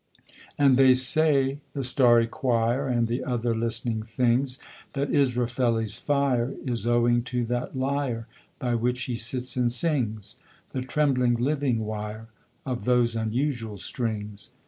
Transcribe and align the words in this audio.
And 0.57 0.77
they 0.77 0.95
say 0.95 1.59
(the 1.73 1.83
starry 1.83 2.25
choir 2.25 2.87
And 2.87 3.07
the 3.07 3.23
other 3.23 3.53
listening 3.53 4.01
things) 4.01 4.57
That 4.93 5.11
Israfeli's 5.13 5.97
fire 5.99 6.55
Is 6.65 6.87
owing 6.87 7.21
to 7.25 7.45
that 7.45 7.77
lyre 7.77 8.25
By 8.57 8.73
which 8.73 9.03
he 9.03 9.15
sits 9.15 9.55
and 9.57 9.71
sings 9.71 10.37
The 10.71 10.81
trembling 10.81 11.35
living 11.35 11.85
wire 11.85 12.29
Of 12.65 12.85
those 12.85 13.15
unusual 13.15 13.77
strings. 13.77 14.53